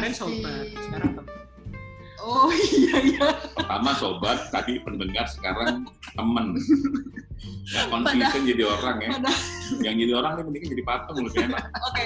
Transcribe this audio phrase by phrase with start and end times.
[0.00, 1.36] Kemarin sobat, sekarang teman.
[2.24, 3.28] Oh iya iya.
[3.52, 5.84] Pertama sobat, tadi pendengar, sekarang
[6.16, 6.56] temen.
[7.68, 9.08] Nggak konsisten jadi orang ya.
[9.12, 9.44] Pada-
[9.84, 11.64] Yang jadi orang ini mending jadi patung lebih enak.
[11.92, 12.04] Oke,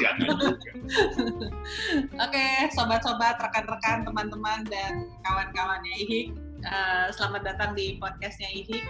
[0.00, 0.70] Jangan juga.
[2.16, 6.32] oke, sobat-sobat, rekan-rekan, teman-teman dan kawan-kawannya IHIK,
[6.64, 8.88] eh, selamat datang di podcastnya IHIK.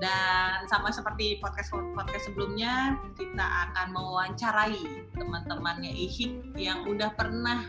[0.00, 7.68] Dan sama seperti podcast podcast sebelumnya, kita akan mewawancarai teman-temannya IHIK yang udah pernah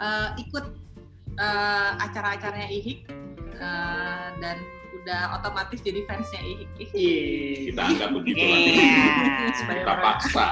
[0.00, 0.64] eh, ikut
[1.36, 3.00] eh, acara-acaranya IHIK
[3.60, 4.56] eh, dan
[5.02, 6.76] udah otomatis jadi fansnya IHIK.
[6.96, 7.20] Iya.
[7.68, 8.60] Kita anggap begitu lah.
[9.60, 10.46] Supaya Kita paksa.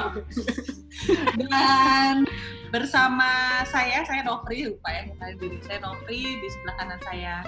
[1.39, 2.29] Dan
[2.69, 7.41] bersama saya, saya Novri, lupa ya kenalin diri saya Novri, di sebelah kanan saya.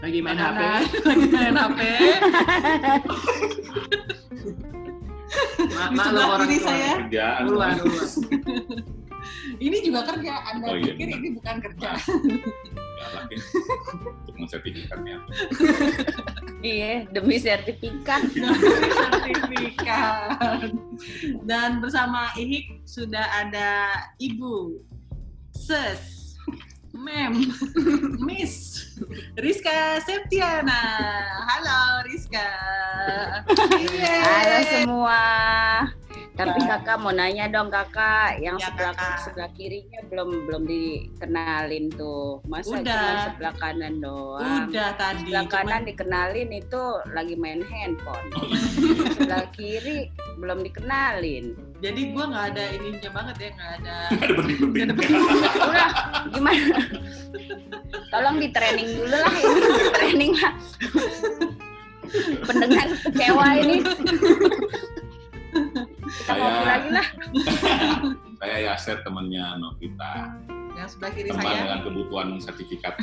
[0.00, 0.60] Lagi main HP.
[1.08, 1.80] Lagi main HP.
[5.66, 6.68] Ma Di sebelah orang kiri tua.
[6.70, 6.92] saya.
[7.44, 7.74] Uluan.
[9.56, 11.18] Ini juga kerja, Anda Oh, iya, pikir benar.
[11.18, 11.88] ini bukan kerja.
[11.98, 13.40] Galak ya.
[14.22, 15.16] Untuk mensertifikatnya.
[16.62, 18.22] Iya, demi sertifikat.
[19.16, 20.70] Sertifikat.
[21.42, 23.70] Dan bersama IHIK sudah ada
[24.20, 24.78] Ibu
[25.56, 26.15] Ses
[26.96, 27.52] Mem
[28.26, 28.80] Miss
[29.36, 30.80] Rizka Septiana.
[31.44, 32.48] Halo Rizka.
[33.76, 34.20] Yeay.
[34.24, 35.22] Halo semua.
[36.32, 39.16] Tapi kakak mau nanya dong kakak, yang Ya, sebelah Kakak.
[39.24, 42.44] sebelah kirinya belum belum dikenalin tuh.
[42.44, 42.92] Masa Udah.
[42.92, 44.68] cuma sebelah kanan doang?
[44.68, 45.24] Udah tadi.
[45.24, 48.28] Sebelah cuman- kanan dikenalin itu lagi main handphone.
[49.16, 51.56] sebelah kiri belum dikenalin.
[51.76, 53.96] Jadi gua nggak ada ininya banget ya, nggak ada.
[54.22, 54.96] Ada bening-bening.
[55.68, 55.90] Udah,
[56.32, 56.76] gimana?
[58.08, 60.52] Tolong di training dulu lah ini, di training lah.
[62.46, 63.76] Pendengar kecewa ini.
[66.06, 67.06] Kita ngopi Saya- lagi lah.
[68.40, 70.28] Saya Yaser temannya Novita.
[70.76, 71.56] Yang sebelah kiri Teman saya.
[71.64, 72.94] dengan kebutuhan sertifikat.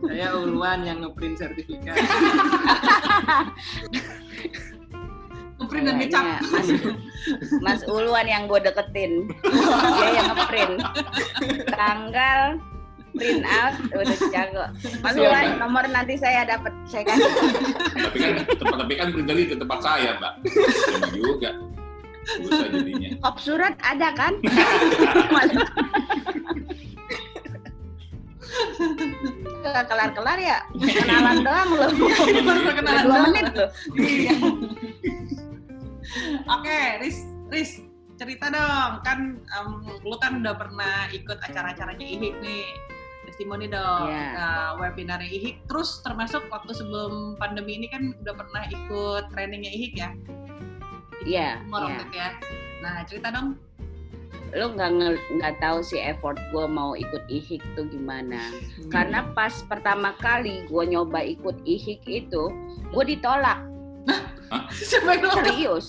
[0.00, 1.92] Saya uluan yang ngeprint sertifikat.
[5.84, 6.24] Print dan ngecap.
[6.24, 6.68] Kayaknya Mas,
[7.60, 9.12] Mas Uluan yang gue deketin.
[10.00, 10.74] Dia yang ngeprint.
[11.68, 12.40] Tanggal
[13.14, 14.64] print out udah jago.
[15.04, 17.30] Mas Iya, Uluan nomor nanti saya dapat saya kasih.
[17.94, 20.32] tapi kan tempat tapi kan printer di tempat saya, Mbak.
[20.88, 21.50] Sama juga.
[22.24, 23.08] Susah jadinya.
[23.20, 24.32] Kop surat ada kan?
[29.64, 30.58] Kelar-kelar ya?
[30.72, 31.90] Kenalan doang loh.
[31.92, 32.60] Baru
[33.04, 33.68] Dua menit loh.
[36.46, 37.18] Oke, Riz,
[37.50, 37.82] Riz,
[38.14, 39.02] cerita dong.
[39.02, 39.68] Kan em,
[40.02, 42.66] lu kan udah pernah ikut acara-acaranya IHIK nih.
[43.24, 44.26] Testimoni dong, Iya.
[44.36, 45.66] nah, webinarnya IHIK.
[45.66, 50.10] Terus termasuk waktu sebelum pandemi ini kan udah pernah ikut trainingnya IHIK ya?
[51.24, 52.30] Iya, waktu itu ya.
[52.84, 53.56] Nah, cerita dong.
[54.54, 54.90] Lu nggak
[55.40, 58.38] nggak tahu sih effort gue mau ikut IHIK tuh gimana.
[58.86, 62.44] Karena pas pertama kali gue nyoba ikut IHIK itu,
[62.94, 63.66] gue ditolak.
[64.90, 65.44] Siapa yang nolak?
[65.44, 65.86] Serius.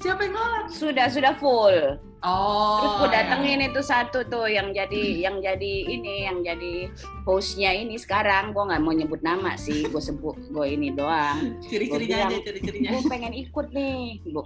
[0.00, 0.64] Siapa yang nolak?
[0.70, 1.98] Sudah sudah full.
[2.18, 2.78] Oh.
[2.82, 3.16] Terus gue iya.
[3.22, 6.90] datengin itu satu tuh yang jadi yang jadi ini yang jadi
[7.22, 12.26] hostnya ini sekarang gue nggak mau nyebut nama sih gue sebut gue ini doang Ciri-cirinya
[12.26, 12.90] aja, ciri-cirinya.
[12.90, 14.42] gue pengen ikut nih bu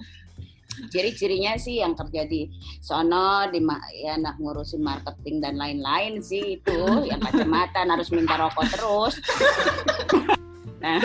[0.93, 2.49] ciri-cirinya sih yang kerja di
[2.81, 3.61] sono di
[4.05, 9.15] ya nak ngurusin marketing dan lain-lain sih itu yang kacamata harus minta rokok terus
[10.83, 11.01] nah.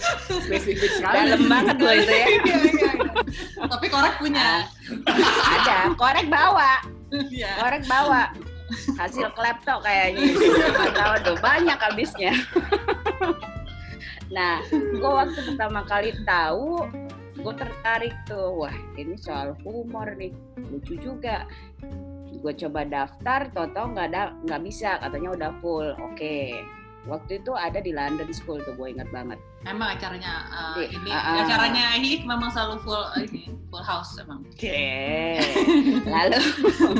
[0.44, 1.14] Spesifik sekali.
[1.24, 2.26] dalam banget loh itu ya.
[2.30, 2.92] Iya, iya, iya.
[3.70, 4.66] Tapi korek punya.
[5.46, 5.78] ada.
[5.94, 6.82] Korek bawa.
[7.62, 8.34] Korek bawa.
[8.98, 10.34] Hasil klepto kayaknya.
[10.94, 11.36] Tahu tuh.
[11.38, 12.34] Banyak habisnya.
[14.30, 16.86] Nah gue waktu pertama kali tahu
[17.34, 18.62] gue tertarik tuh.
[18.62, 20.30] Wah ini soal humor nih.
[20.70, 21.50] Lucu juga.
[22.38, 25.02] Gue coba daftar toto nggak ada nggak bisa.
[25.02, 25.98] Katanya udah full.
[25.98, 26.62] Oke
[27.08, 31.12] waktu itu ada di London School tuh gue ingat banget Emang acaranya uh, Di- ini
[31.12, 31.44] ah, ah.
[31.44, 34.40] acaranya ini memang selalu full uh, ini full house emang.
[34.48, 35.36] Oke.
[36.08, 36.40] lalu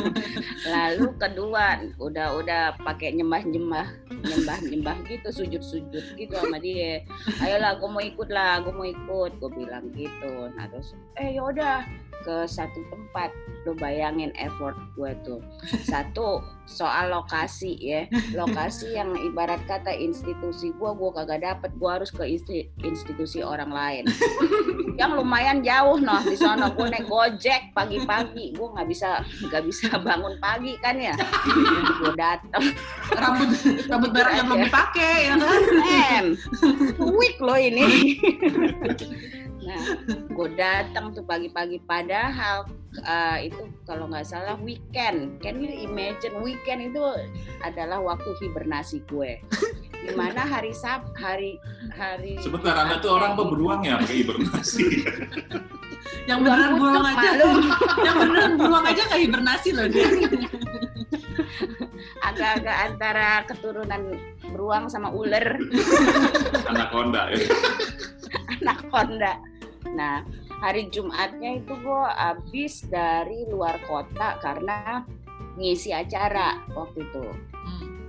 [0.77, 7.01] lalu kedua udah udah pakai nyembah nyembah nyembah nyembah gitu sujud sujud gitu sama dia.
[7.41, 9.41] Ayolah gue mau ikut lah gue mau ikut.
[9.41, 10.53] Gue bilang gitu.
[10.53, 11.89] Nah terus eh yaudah
[12.21, 13.33] ke satu tempat.
[13.69, 15.41] Lo bayangin effort gue tuh.
[15.85, 18.05] Satu soal lokasi ya.
[18.33, 21.73] Lokasi yang ibarat kata institusi gue gue kagak dapet.
[21.77, 22.50] Gue harus ke insti-
[22.83, 24.05] institusi orang lain
[25.01, 29.97] yang lumayan jauh noh di sana gue naik gojek pagi-pagi gue nggak bisa nggak bisa
[30.07, 31.15] bangun pagi kan ya
[32.03, 32.65] gue datang
[33.11, 33.51] Rambut
[33.91, 34.67] rambut merahnya belum aja.
[34.69, 35.63] dipakai ya kan.
[36.11, 36.27] em
[37.17, 37.87] week lo ini
[39.61, 42.67] Nah, gue datang tuh pagi-pagi padahal
[43.05, 45.39] uh, itu kalau nggak salah weekend.
[45.39, 46.99] Can you imagine weekend itu
[47.63, 49.39] adalah waktu hibernasi gue.
[50.01, 51.61] Di mana hari Sab, hari
[51.93, 54.85] hari Sebentar, Anda tuh orang apa beruang ya pakai hibernasi?
[56.29, 57.31] Yang beneran kutub, aja.
[58.07, 60.09] Yang beneran beruang aja kayak hibernasi loh dia.
[62.21, 64.03] agak-agak antara keturunan
[64.53, 65.59] beruang sama ular.
[66.69, 67.45] Anaconda ya.
[68.61, 69.33] anaconda.
[69.97, 70.23] Nah,
[70.63, 75.03] hari Jumatnya itu gue habis dari luar kota karena
[75.59, 77.25] ngisi acara waktu itu.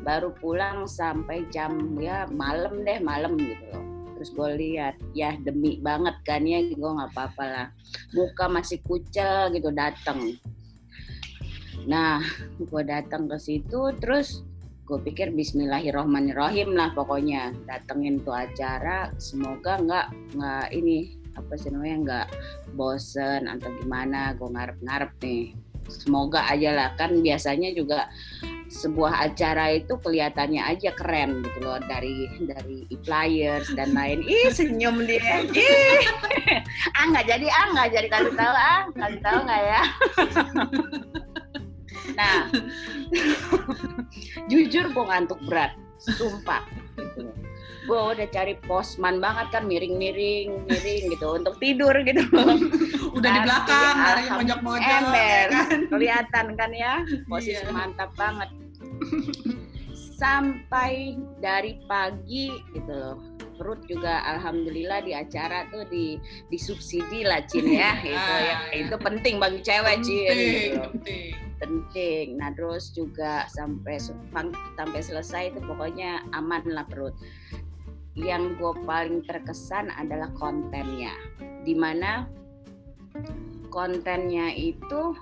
[0.02, 3.86] Baru pulang sampai jam ya malam deh malam gitu loh.
[4.18, 7.68] Terus gue lihat ya demi banget kan ya gue nggak apa-apa lah.
[8.14, 10.38] Muka masih kucel gitu datang.
[11.90, 12.22] Nah,
[12.62, 14.46] gue datang ke situ terus
[14.92, 21.98] gue pikir Bismillahirrohmanirrohim lah pokoknya datengin tuh acara semoga nggak nggak ini apa sih namanya
[22.04, 22.28] nggak
[22.76, 25.56] bosen atau gimana gue ngarep-ngarep nih
[25.92, 26.90] semoga aja lah.
[26.96, 28.08] Kan biasanya juga
[28.72, 34.24] sebuah acara itu kelihatannya aja keren gitu loh dari dari flyers dan lain.
[34.32, 35.44] Ih senyum dia.
[35.52, 36.02] Ih.
[36.98, 38.08] Ah nggak jadi ah nggak jadi.
[38.08, 39.84] Kasih tahu ah kasih tahu nggak ya?
[42.12, 42.52] Nah
[44.52, 45.76] jujur gue ngantuk berat.
[46.02, 46.64] Sumpah.
[46.98, 47.51] Gitu.
[47.82, 52.22] Gue udah cari posman banget kan miring-miring miring gitu untuk tidur gitu
[53.12, 54.88] Udah di Tapi belakang, dari alham- mojok-mojok.
[54.88, 55.80] ya ember kan?
[55.92, 56.94] kelihatan kan ya
[57.26, 57.70] posisi Iya.
[57.70, 58.50] mantap banget
[60.14, 60.94] sampai
[61.38, 63.18] dari pagi gitu loh
[63.54, 66.18] perut juga alhamdulillah di acara tuh di
[66.48, 68.86] disubsidi lah Cin ya itu Ah, ya iya.
[68.86, 71.32] itu penting bagi cewek Cin gitu penting.
[71.60, 72.26] penting.
[72.38, 74.02] Nah terus juga sampai
[74.72, 77.14] sampai selesai itu pokoknya aman lah perut.
[78.16, 81.16] Yang gue paling terkesan adalah kontennya,
[81.64, 82.28] di mana
[83.72, 85.16] kontennya itu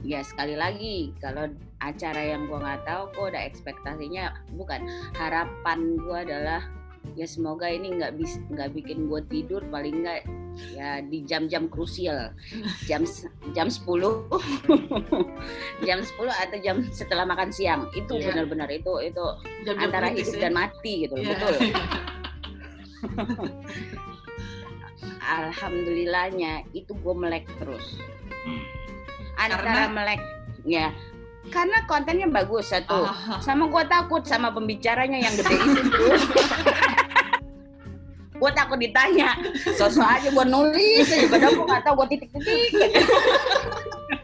[0.00, 1.52] ya sekali lagi kalau
[1.84, 4.88] acara yang gue nggak tahu, gue udah ekspektasinya bukan.
[5.20, 6.64] Harapan gue adalah
[7.12, 10.24] ya semoga ini nggak bis nggak bikin gue tidur paling nggak
[10.70, 12.30] ya di jam-jam krusial
[12.84, 13.02] jam
[13.50, 13.82] jam 10
[15.86, 18.30] jam 10 atau jam setelah makan siang itu Iya.
[18.30, 19.24] benar-benar itu itu
[19.62, 20.40] Jam-jam antara kritis hidup ya.
[20.40, 21.28] dan mati gitu Iya.
[21.28, 21.54] betul
[25.24, 27.98] alhamdulillahnya itu gue melek terus
[28.44, 28.60] Hmm.
[29.40, 29.90] antara Karena?
[29.90, 30.20] melek
[30.62, 30.86] ya
[31.48, 35.80] karena kontennya bagus satu Ah, sama gue takut sama pembicaranya yang gede itu
[38.34, 39.38] gue takut ditanya
[39.78, 42.70] sosok aja gue nulis aja padahal gue nggak tahu gue titik-titik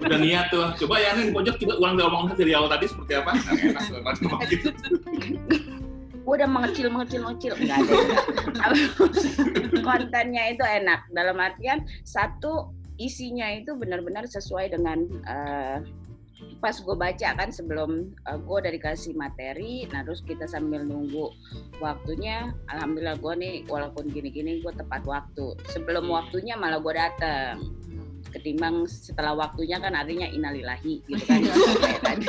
[0.00, 0.64] Udah niat tuh.
[0.80, 3.36] Coba yang ini pojok coba ulang ngomong dari awal tadi seperti apa?
[3.36, 4.72] Kan enak macam gitu.
[6.20, 7.94] gue udah mengecil mengecil mengecil nggak ada
[9.82, 12.70] kontennya itu enak dalam artian satu
[13.02, 15.82] isinya itu benar-benar sesuai dengan eh,
[16.60, 21.32] pas gue baca kan sebelum gue udah dikasih materi nah terus kita sambil nunggu
[21.80, 25.56] waktunya alhamdulillah gue nih walaupun gini-gini gue tepat waktu.
[25.72, 27.60] Sebelum waktunya malah gue datang
[28.30, 31.42] ketimbang setelah waktunya kan artinya inalilahi gitu kan.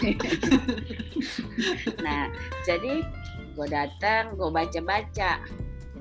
[2.01, 2.33] Nah
[2.65, 3.05] jadi
[3.53, 5.37] gue datang gue baca-baca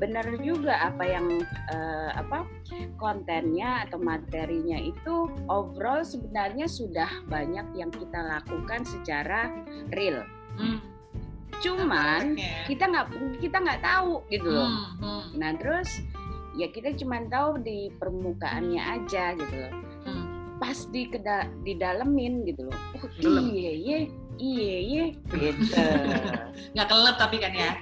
[0.00, 2.48] benar juga apa yang eh, apa
[2.96, 9.52] kontennya atau materinya itu overall sebenarnya sudah banyak yang kita lakukan secara
[9.92, 10.24] real.
[10.56, 10.80] Hmm.
[11.60, 12.64] cuman Prakteknya.
[12.64, 13.06] kita nggak
[13.44, 14.64] kita nggak tahu gitu loh.
[14.64, 16.00] Hmm, hmm, nah terus
[16.56, 19.74] ya kita cuma tahu di permukaannya aja gitu loh.
[20.08, 20.24] Hmm.
[20.56, 22.78] pas di keda didalemin gitu loh.
[22.96, 23.98] Oh iya iya
[24.40, 25.04] iya iya.
[25.28, 25.84] Gitu
[26.74, 27.72] Nggak kelep tapi kan ya.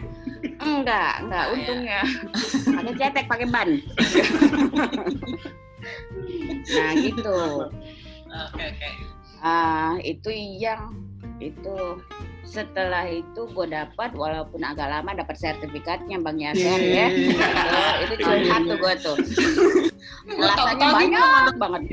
[0.59, 1.55] enggak enggak Oh, ya.
[1.55, 2.01] untungnya.
[2.75, 3.71] Ada cetek pakai ban.
[6.69, 7.39] Nah gitu.
[8.29, 8.89] Oke oke.
[9.39, 10.91] ah itu yang
[11.39, 12.03] itu
[12.43, 17.07] setelah itu gue dapat walaupun agak lama dapat sertifikatnya bang Yasen ya.
[17.09, 17.39] Itu,
[18.05, 18.77] itu curhat tuh.
[18.77, 19.17] Gue tuh
[20.29, 21.81] alasannya tahu-tahu banyak banget.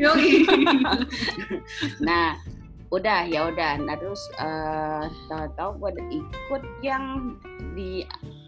[2.07, 2.35] Nah,
[2.91, 3.81] udah ya udah.
[3.81, 7.35] Nah terus eh, tahu-tahu gue ikut yang
[7.73, 8.05] di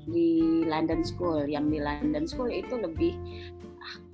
[0.07, 0.29] di
[0.65, 1.45] London School.
[1.45, 3.13] Yang di London School itu lebih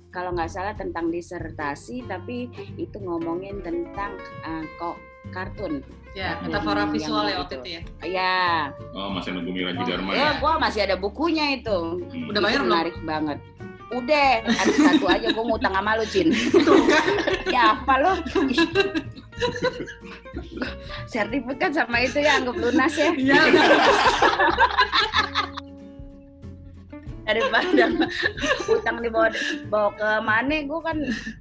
[0.08, 2.46] kalau nggak salah tentang disertasi, tapi
[2.78, 4.14] itu ngomongin tentang
[4.46, 4.96] eh, kok
[5.32, 5.82] kartun.
[6.14, 7.40] Ya, metafora visual ya itu.
[7.42, 7.82] waktu itu ya.
[8.06, 8.42] Ya,
[8.94, 10.18] Oh, masih nunggu Miraji Dharma ya?
[10.18, 11.78] ya gue masih ada bukunya itu.
[11.98, 12.30] Hmm.
[12.30, 12.70] Udah bayar Itu belum?
[12.70, 13.38] menarik banget.
[13.90, 16.30] Udah, ada satu aja gue ngutang sama lu, Cin.
[16.54, 17.06] Tuh kan.
[17.54, 18.12] ya apa lo?
[21.12, 23.10] Sertifikat sama itu ya anggap lunas ya.
[23.14, 23.40] Iya.
[27.24, 27.88] daripada
[28.68, 29.32] utang dibawa
[29.72, 30.98] bawa ke mana gue kan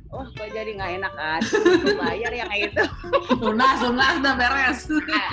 [0.10, 2.84] wah kok jadi nggak enak hati Gua bayar yang itu
[3.44, 4.80] lunas lunas udah beres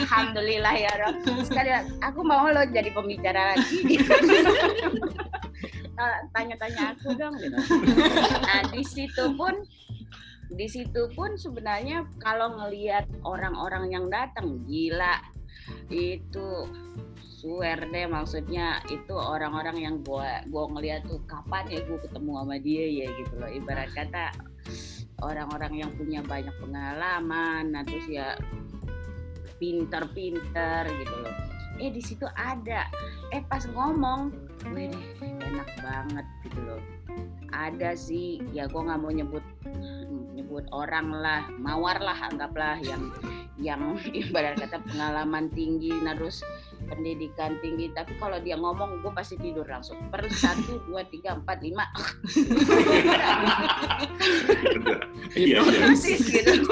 [0.02, 1.14] alhamdulillah ya Rob
[1.46, 1.70] sekali
[2.02, 3.94] aku mau lo jadi pembicara lagi
[6.00, 7.60] Ta- tanya-tanya aku dong gitu.
[8.40, 9.52] nah di situ pun
[10.60, 15.16] di situ pun sebenarnya kalau ngelihat orang-orang yang datang gila.
[15.88, 16.68] Itu
[17.16, 22.56] swear deh maksudnya itu orang-orang yang gua gua ngeliat tuh kapan ya gua ketemu sama
[22.60, 23.06] dia ya?
[23.08, 23.48] Gitu loh.
[23.48, 24.36] Ibarat kata
[25.24, 28.36] orang-orang yang punya banyak pengalaman nah terus ya
[29.56, 31.34] pinter-pinter gitu loh.
[31.80, 32.84] Eh di situ ada.
[33.32, 34.28] Eh pas ngomong
[34.76, 34.92] wih
[35.24, 36.82] enak banget gitu loh.
[37.48, 38.44] Ada sih.
[38.52, 39.44] Ya gua nggak mau nyebut
[40.50, 43.14] nyebut orang lah mawar lah anggaplah yang
[43.54, 46.42] yang ibarat kata pengalaman tinggi nah terus
[46.90, 47.94] pendidikan tinggi.
[47.94, 49.94] Tapi kalau dia ngomong gue pasti tidur langsung.
[50.10, 51.86] Per satu dua tiga empat lima.
[55.30, 55.86] Iya, iya.
[55.86, 56.66] persis gitu.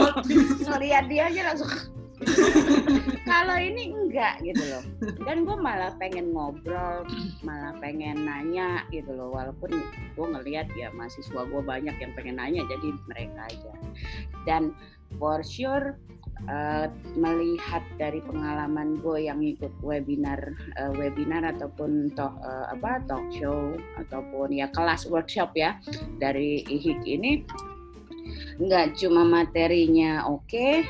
[0.67, 1.71] Ngeliat dia aja langsung
[3.31, 4.85] kalau ini enggak gitu loh.
[5.23, 7.07] Dan gue malah pengen ngobrol
[7.47, 9.31] malah pengen nanya gitu loh.
[9.35, 9.71] Walaupun
[10.15, 13.73] gue ngeliat ya mahasiswa gue banyak yang pengen nanya jadi mereka aja.
[14.45, 14.75] Dan
[15.17, 15.97] for sure
[16.47, 20.39] eh, melihat dari pengalaman gue yang ikut webinar
[20.77, 25.81] eh, webinar ataupun talk eh, apa talk show ataupun ya kelas workshop ya
[26.21, 27.33] dari IHIK ini
[28.59, 30.85] nggak cuma materinya oke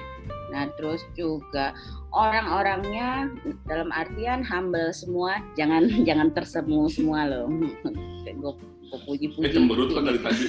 [0.48, 1.76] nah terus juga
[2.10, 3.28] orang-orangnya
[3.64, 8.54] dalam artian humble semua jangan jangan tersemu semua loh gue gue
[8.88, 10.44] Eh, puji-puji cemberut kan dari tadi.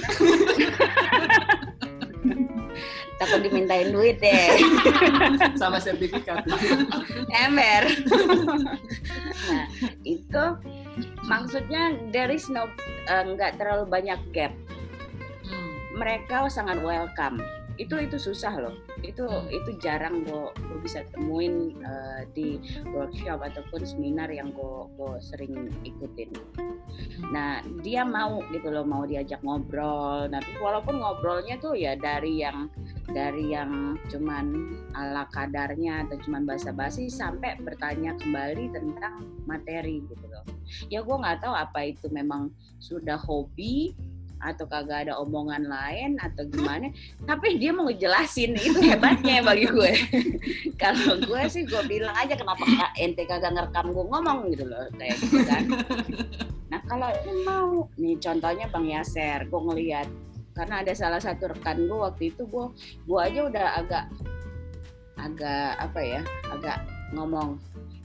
[3.20, 4.48] takut dimintain duit deh
[5.60, 6.40] sama sertifikat.
[7.36, 7.84] ember
[9.44, 9.64] nah
[10.08, 10.44] itu
[11.22, 12.64] maksudnya there is no
[13.04, 14.52] eh, nggak terlalu banyak gap
[15.40, 15.72] Hmm.
[15.98, 17.44] mereka sangat welcome
[17.80, 18.76] itu itu susah loh.
[19.00, 20.52] Itu itu jarang gue
[20.84, 22.60] bisa temuin eh, di
[22.92, 26.28] workshop ataupun seminar yang gue sering ikutin.
[27.32, 30.28] Nah dia mau gitu loh mau diajak ngobrol.
[30.28, 32.68] Nah terus walaupun ngobrolnya tuh ya dari yang
[33.08, 40.44] dari yang cuman ala kadarnya atau cuman basa-basi sampai bertanya kembali tentang materi gitu loh.
[40.92, 43.96] Ya gue nggak tahu apa itu memang sudah hobi
[44.40, 46.88] atau kagak ada omongan lain atau gimana
[47.28, 49.92] tapi dia mau ngejelasin itu hebatnya bagi gue.
[50.82, 54.88] Kalau gue sih gue bilang aja kenapa kak ente kagak ngerekam gue ngomong gitu loh
[54.96, 55.64] kayak gitu kan.
[56.72, 57.10] Nah kalau
[57.44, 60.08] mau nih contohnya bang Yaser gue ngeliat
[60.56, 62.66] karena ada salah satu rekan gue waktu itu gue
[63.06, 64.04] gue aja udah agak
[65.20, 66.78] agak apa ya agak
[67.12, 67.60] ngomong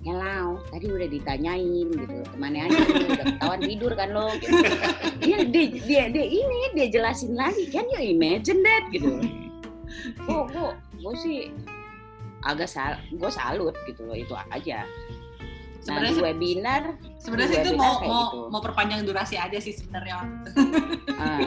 [0.06, 4.54] Hello, tadi udah ditanyain gitu, ke mana aja udah ketahuan tidur kan lo gitu.
[5.18, 9.18] Dia, dia, dia, dia ini dia jelasin lagi kan you imagine that gitu.
[10.30, 10.70] Gue gue
[11.02, 11.38] gue sih
[12.46, 14.86] agak sal, gue salut gitu loh itu aja.
[14.86, 16.84] Nah Sebenarnya di webinar,
[17.18, 18.38] Sebenarnya itu webinar mau mau gitu.
[18.54, 20.22] mau perpanjang durasi aja sih sebenarnya.
[21.18, 21.42] ah,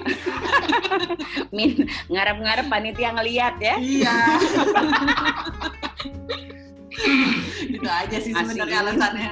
[1.55, 3.79] min ngarep-ngarep panitia ngeliat ya.
[3.79, 4.19] Iya.
[7.77, 9.31] itu aja sih sebenarnya alasannya.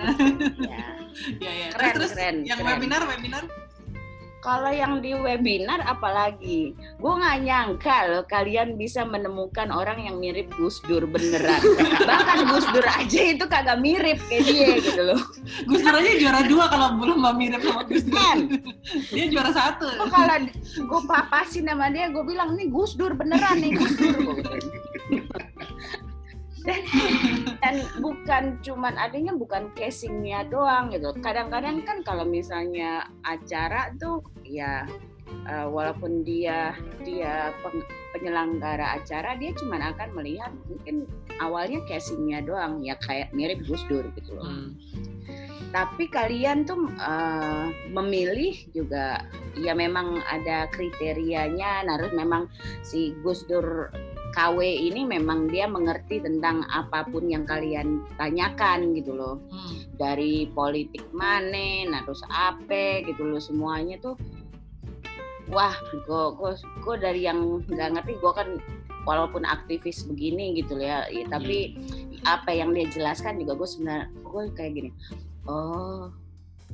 [0.62, 0.80] Ya.
[1.16, 1.66] Iya iya.
[1.72, 2.76] Keren, terus, terus keren, yang keren.
[2.76, 3.44] webinar webinar
[4.44, 10.46] Kalau yang di webinar apalagi, gue nggak nyangka loh kalian bisa menemukan orang yang mirip
[10.54, 11.58] Gus Dur beneran.
[12.12, 15.18] Bahkan Gus Dur aja itu kagak mirip kayak dia gitu loh.
[15.66, 18.14] Gus Dur aja juara dua kalau belum mau mirip sama Gus Dur.
[18.14, 18.38] Kan?
[19.10, 19.88] Dia juara satu.
[19.98, 24.14] Oh, kalau gue papasin sama dia, gue bilang nih Gus Dur beneran nih Gus Dur.
[26.66, 26.82] Dan,
[27.62, 31.14] dan bukan cuman adanya bukan casingnya doang gitu.
[31.22, 34.82] Kadang-kadang kan kalau misalnya acara tuh ya
[35.46, 36.74] eh, walaupun dia
[37.06, 41.06] dia peng- penyelenggara acara dia cuman akan melihat mungkin
[41.38, 44.74] awalnya casingnya doang ya kayak mirip Gus Dur gitu loh Hmm.
[45.70, 49.22] tapi kalian tuh eh, memilih juga
[49.54, 52.48] ya memang ada kriterianya nah terus memang
[52.80, 53.90] si Gus Dur
[54.36, 59.40] KW ini memang dia mengerti tentang apa pun yang kalian tanyakan gitu loh.
[59.48, 59.88] Hmm.
[59.96, 64.20] dari politik mana nah terus apa gitu loh semuanya tuh.
[65.48, 66.24] Wah gue
[66.84, 68.48] gue dari yang nggak ngerti gue kan
[69.06, 71.78] walaupun aktivis begini gitu loh ya, ya, tapi
[72.26, 74.90] apa yang dia jelaskan juga gue sebenarnya gue kayak gini
[75.46, 76.10] oh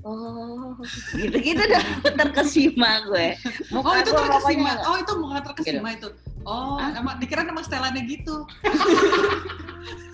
[0.02, 0.74] oh
[1.14, 1.84] gitu gitu dah
[2.20, 3.38] terkesima gue
[3.72, 4.70] Oh Muka itu gua terkesima.
[4.84, 6.08] Oh itu muka terkesima itu.
[6.42, 6.98] Oh, Hah?
[6.98, 8.44] emang dikira emang setelannya gitu.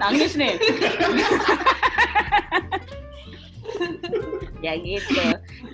[0.00, 0.56] nangis nih
[4.64, 5.24] ya gitu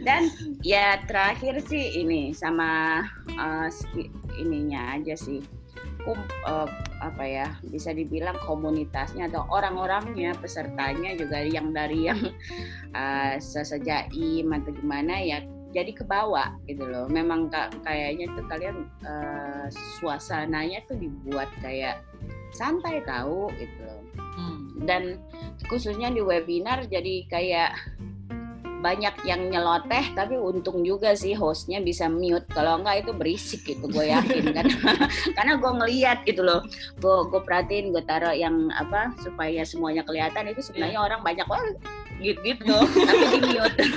[0.02, 0.26] dan
[0.66, 3.02] ya terakhir sih ini sama
[3.38, 3.70] uh,
[4.34, 5.38] ininya aja sih
[6.02, 6.66] Kum, uh,
[7.06, 12.20] apa ya bisa dibilang komunitasnya atau orang-orangnya pesertanya juga yang dari yang
[12.94, 15.38] uh, sesejaim atau gimana ya
[15.74, 19.66] jadi kebawa gitu loh memang ka- kayaknya tuh kalian uh,
[20.00, 22.00] suasananya tuh dibuat kayak
[22.54, 24.02] santai tahu gitu loh
[24.36, 24.84] Hmm.
[24.84, 25.16] dan
[25.72, 27.72] khususnya di webinar jadi kayak
[28.86, 32.46] banyak yang nyeloteh tapi untung juga sih hostnya bisa mute.
[32.54, 34.66] Kalau enggak itu berisik gitu gue yakin kan.
[35.36, 36.62] Karena gue ngeliat gitu loh.
[37.02, 41.74] Gue gue perhatiin gue taruh yang apa supaya semuanya kelihatan itu sebenarnya orang banyak banget.
[42.22, 42.76] Gitu gitu.
[42.78, 43.76] Tapi di mute.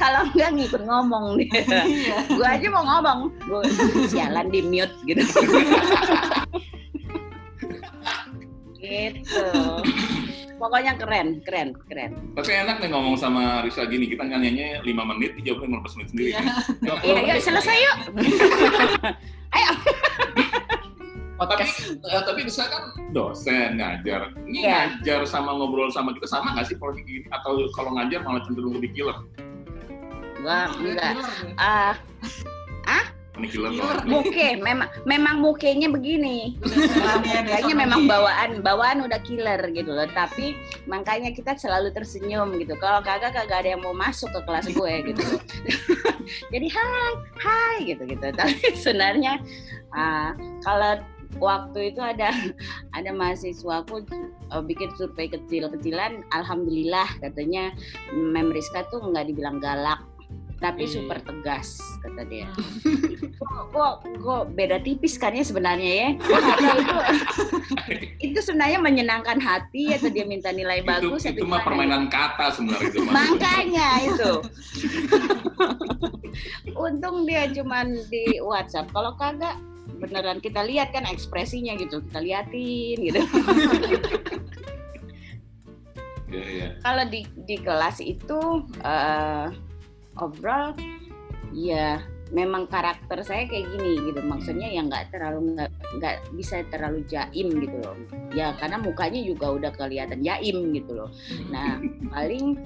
[0.00, 2.18] Kalau enggak ngikut ngomong dia Iya.
[2.32, 3.28] gue aja mau ngomong.
[3.44, 3.62] Gue
[4.08, 5.20] sialan di mute gitu.
[8.78, 9.44] Gitu
[10.58, 15.30] pokoknya keren keren keren Tapi enak nih ngomong sama Risa gini, kita nyanyinya 5 menit,
[15.38, 16.30] dijawabnya 15 menit sendiri.
[16.34, 16.42] Iya.
[16.82, 17.96] Yuk, iya yuk selesai yuk
[21.38, 24.34] Oh, tapi eh, tapi Risa kan dosen ngajar.
[24.42, 24.78] Ini Iya.
[24.98, 27.22] ngajar sama ngobrol sama kita sama nggak sih kalau gini?
[27.30, 29.14] Atau kalau ngajar malah cenderung lebih killer?
[30.38, 31.54] gua enggak Killer.
[31.58, 31.94] ah
[33.38, 33.86] Ini killer Killer.
[34.02, 34.04] banget.
[34.10, 36.58] muke memang memang mukenya begini.
[37.46, 40.10] Kayaknya memang bawaan bawaan udah killer gitu loh.
[40.10, 40.58] Tapi
[40.90, 42.74] makanya kita selalu tersenyum gitu.
[42.82, 45.22] Kalau kagak kagak ada yang mau masuk ke kelas gue gitu.
[46.52, 48.26] Jadi hai hai gitu gitu.
[48.38, 49.38] Tapi sebenarnya
[49.94, 50.34] ah,
[50.66, 50.98] kalau
[51.38, 52.32] waktu itu ada
[52.96, 54.02] ada mahasiswaku
[54.50, 57.70] eh, bikin survei kecil-kecilan alhamdulillah katanya
[58.16, 60.00] Mem Rizka tuh nggak dibilang galak
[60.58, 60.92] tapi Hmm.
[60.92, 62.50] super tegas kata dia.
[63.68, 66.08] Kok kok beda tipis kan ya sebenarnya ya?
[66.26, 66.96] Karena itu
[68.18, 71.64] itu sebenarnya menyenangkan hati atau dia minta nilai itu bagus itu mah gimana?
[71.64, 74.32] permainan kata sebenarnya itu makanya itu.
[76.86, 78.90] Untung dia cuman di WhatsApp.
[78.90, 79.54] Kalau kagak
[80.02, 82.02] beneran kita lihat kan ekspresinya gitu.
[82.02, 83.22] Kita liatin gitu.
[86.28, 86.68] Iya, iya.
[86.84, 89.46] kalau di di kelas itu eh,
[90.20, 90.74] overall
[91.56, 94.20] ya memang karakter saya kayak gini gitu.
[94.20, 97.96] Maksudnya ya nggak terlalu nggak nggak bisa terlalu jaim gitu loh.
[98.36, 101.10] Ya karena mukanya juga udah kelihatan jaim gitu loh.
[101.48, 101.80] Nah
[102.12, 102.60] paling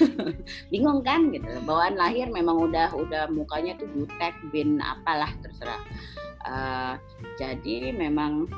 [0.72, 5.82] bingung kan gitu bawaan lahir memang udah udah mukanya tuh butek bin apalah terserah.
[6.42, 6.94] Eh,
[7.38, 8.50] jadi memang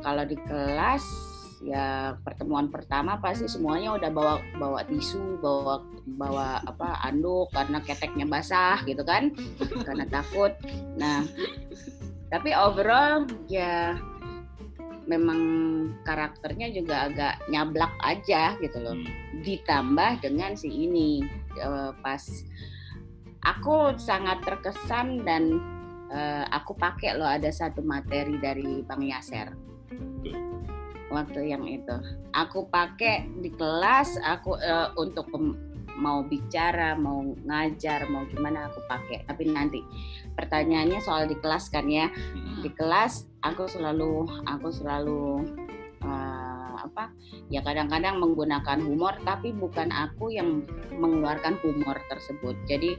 [0.00, 1.31] kalau di kelas
[1.62, 5.78] ya pertemuan pertama pasti semuanya udah bawa bawa tisu bawa
[6.18, 9.30] bawa apa anduk karena keteknya basah gitu kan
[9.86, 10.52] karena takut.
[10.98, 11.22] Nah
[12.34, 13.94] tapi overall ya
[15.06, 15.40] memang
[16.02, 18.98] karakternya juga agak nyablak aja gitu loh.
[18.98, 19.20] Hmm.
[19.42, 21.26] ditambah dengan si ini
[21.58, 22.22] eh, pas
[23.42, 25.58] aku sangat terkesan dan
[26.10, 29.50] eh, aku pakai loh ada satu materi dari Bang Yaser
[31.12, 31.92] waktu yang itu.
[32.32, 35.28] Aku pakai di kelas aku eh, untuk
[35.96, 39.24] mau bicara mau ngajar mau gimana aku pakai.
[39.28, 39.80] Tapi nanti
[40.36, 42.08] pertanyaannya soal di kelas kan ya.
[42.08, 42.64] Hmm.
[42.64, 45.44] di kelas aku selalu aku selalu
[46.02, 47.12] eh, apa
[47.52, 50.64] ya kadang-kadang menggunakan humor tapi bukan aku yang
[50.96, 52.56] mengeluarkan humor tersebut.
[52.64, 52.96] Jadi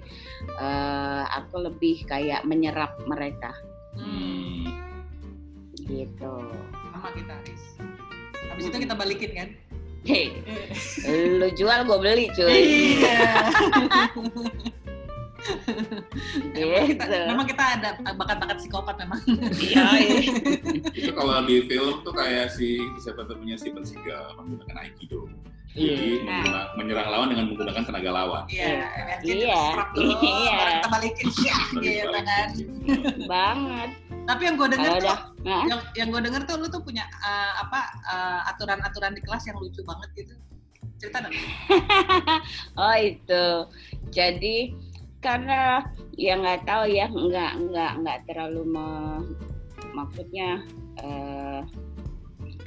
[0.62, 3.54] eh, aku lebih kayak menyerap mereka.
[3.94, 4.66] Hmm.
[5.84, 6.34] gitu.
[6.96, 7.93] Sama kita Riz
[8.54, 9.50] habis itu kita balikin kan?
[10.04, 10.30] Hei
[11.40, 12.54] lu jual gue beli cuy.
[12.54, 13.18] Iya.
[16.54, 17.18] Memang kita, gitu.
[17.28, 19.20] memang kita ada bakat-bakat psikopat memang.
[19.52, 20.32] Iya, iya.
[20.96, 25.28] itu kalau di film tuh kayak si siapa tuh punya Steven Seagal menggunakan aikido
[25.74, 26.46] jadi Nah.
[26.46, 28.44] menggunakan- menyerang lawan dengan menggunakan tenaga lawan.
[28.48, 30.54] Iya energi Iya, kita serap dulu iya.
[30.54, 31.28] baru kita balikin.
[31.28, 32.24] Syah, Balik- gitu balik.
[32.24, 32.48] kan
[33.26, 33.90] banget
[34.24, 35.66] tapi yang gue denger kalau tuh Hah?
[35.68, 39.58] yang yang gue denger tuh lu tuh punya eh, apa eh, aturan-aturan di kelas yang
[39.60, 40.36] lucu banget gitu
[41.04, 41.36] cerita dong
[42.80, 43.46] Oh itu,
[44.16, 44.72] jadi
[45.20, 45.84] karena
[46.16, 49.28] ya nggak tahu ya, nggak nggak nggak terlalu me-
[49.92, 50.64] maksudnya
[51.04, 51.62] eh,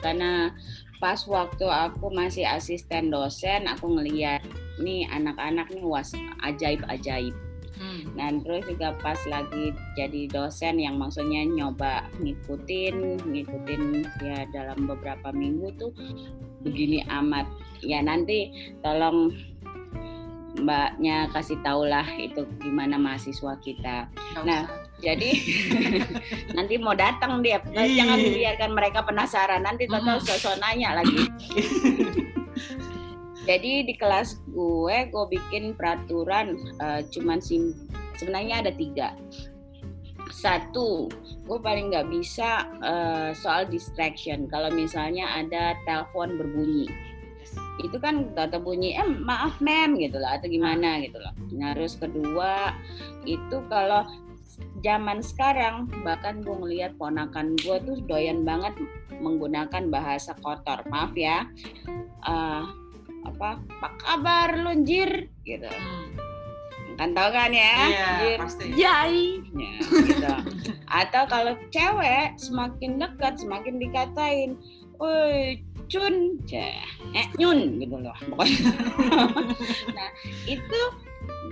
[0.01, 0.53] karena
[1.01, 4.45] pas waktu aku masih asisten dosen, aku ngeliat
[4.81, 6.13] nih anak-anak nih was
[6.45, 7.33] ajaib ajaib.
[7.77, 8.17] Hmm.
[8.17, 13.83] Nah terus juga pas lagi jadi dosen yang maksudnya nyoba ngikutin, ngikutin
[14.25, 15.93] ya dalam beberapa minggu tuh
[16.65, 17.47] begini amat.
[17.85, 19.33] Ya nanti tolong
[20.57, 24.09] mbaknya kasih tahulah itu gimana mahasiswa kita.
[24.45, 24.87] Nah.
[24.97, 25.29] Jadi
[26.57, 29.61] nanti mau datang dia, jangan dibiarkan mereka penasaran.
[29.61, 30.25] Nanti Mm.
[30.25, 31.21] sosok nanya lagi.
[33.47, 37.73] Jadi di kelas gue, gue bikin peraturan eh, cuman sim
[38.19, 39.15] sebenarnya ada tiga.
[40.35, 41.07] Satu,
[41.47, 44.51] gue paling nggak bisa eh, soal distraction.
[44.51, 46.91] Kalau misalnya ada telepon berbunyi,
[47.87, 51.33] itu kan atau bunyi, eh maaf mem gitu loh, atau gimana gitu loh.
[51.55, 52.75] Nah, terus kedua
[53.23, 54.03] itu kalau
[54.83, 58.73] zaman sekarang bahkan gue ngelihat ponakan gue tuh doyan banget
[59.21, 61.45] menggunakan bahasa kotor maaf ya
[62.27, 62.63] Eh,
[63.27, 65.67] apa apa kabar lunjir gitu.
[66.97, 68.65] Kan tau kan ya Iya, Jir, pasti.
[68.73, 69.21] jai.
[69.53, 69.73] Ya,
[70.09, 70.35] gitu.
[70.89, 74.51] atau kalau cewek semakin dekat semakin dikatain
[74.97, 75.61] woi
[75.93, 76.41] cun.
[77.13, 77.77] Eh nyun.
[77.85, 78.71] Gitu loh pokoknya.
[79.97, 80.09] Nah
[80.49, 80.81] itu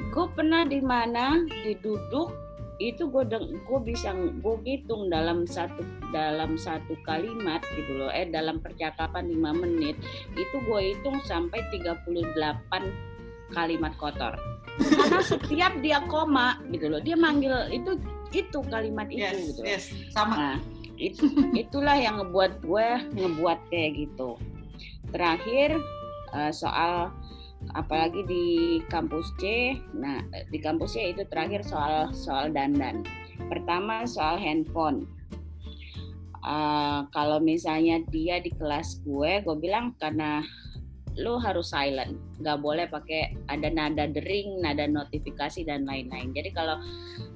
[0.09, 2.33] gue pernah di mana diduduk
[2.83, 3.23] itu gue
[3.65, 5.79] gue bisa gue hitung dalam satu
[6.11, 9.95] dalam satu kalimat gitu loh eh dalam percakapan lima menit
[10.35, 12.35] itu gue hitung sampai 38
[13.53, 14.35] kalimat kotor
[14.75, 17.95] karena setiap dia koma gitu loh dia manggil itu
[18.35, 19.67] itu kalimat itu Yes, gitu loh.
[19.71, 20.35] yes, sama.
[20.35, 20.57] Nah,
[20.99, 21.23] itu
[21.55, 24.35] itulah yang ngebuat gue ngebuat kayak gitu.
[25.15, 25.79] Terakhir
[26.35, 27.15] eh, soal
[27.73, 28.47] apalagi di
[28.93, 30.21] kampus C, nah
[30.53, 33.07] di kampus C itu terakhir soal soal dandan.
[33.49, 35.09] Pertama soal handphone.
[36.45, 40.45] Eh, kalau misalnya dia di kelas gue, gue bilang karena
[41.15, 46.37] lu harus silent, nggak boleh pakai ada nada dering, nada notifikasi dan lain-lain.
[46.37, 46.77] Jadi kalau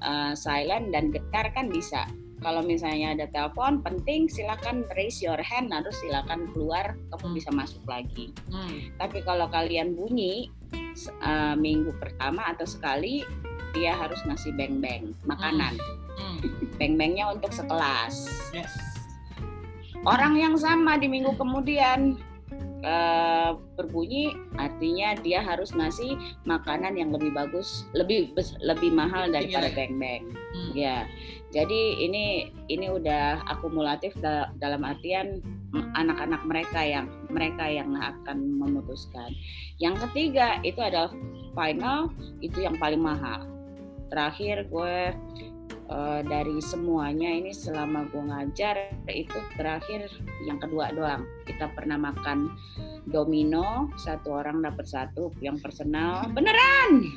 [0.04, 2.04] eh, silent dan getar kan bisa
[2.38, 7.83] kalau misalnya ada telepon penting silakan raise your hand harus silakan keluar kamu bisa masuk
[7.85, 8.94] lagi Hmm.
[8.96, 10.48] tapi kalau kalian bunyi
[11.20, 13.22] eh, minggu pertama atau sekali
[13.70, 15.74] dia harus ngasih beng beng makanan
[16.18, 16.38] Hmm.
[16.74, 18.14] beng bengnya untuk sekelas
[18.51, 18.74] Yes.
[20.03, 22.18] orang yang sama di minggu kemudian
[22.82, 26.14] eh, berbunyi artinya dia harus ngasih
[26.46, 28.30] makanan yang lebih bagus lebih
[28.62, 29.76] lebih mahal Tinggi daripada lagi.
[29.76, 30.72] beng beng Hmm.
[30.72, 31.04] Ya,
[31.52, 35.44] jadi ini ini udah akumulatif da- dalam artian
[35.92, 39.28] anak-anak mereka yang mereka yang akan memutuskan.
[39.76, 41.12] Yang ketiga itu adalah
[41.52, 42.08] final,
[42.40, 43.44] itu yang paling mahal.
[44.08, 45.12] Terakhir gue
[45.88, 50.09] eh, dari semuanya ini selama gue ngajar itu terakhir
[50.44, 51.24] yang kedua doang.
[51.48, 52.53] Kita pernah makan
[53.09, 56.24] domino, satu orang dapat satu, yang personal.
[56.37, 57.12] Beneran!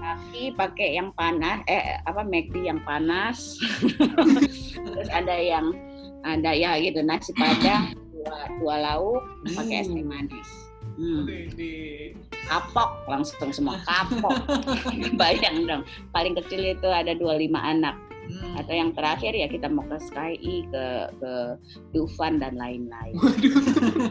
[0.00, 3.58] Tapi pakai yang panas eh apa McD yang panas.
[4.96, 5.74] Terus ada yang
[6.24, 9.22] ada ya gitu nasi padang dua, dua lauk
[9.56, 10.48] pakai es teh manis
[10.96, 12.16] hmm, Widih.
[12.48, 14.34] kapok langsung semua kapok.
[15.20, 17.96] Bayang dong paling kecil itu ada 25 anak.
[18.30, 18.62] Hmm.
[18.62, 21.32] atau yang terakhir ya kita mau ke Sky E, ke ke
[21.90, 23.18] Dufan dan lain-lain.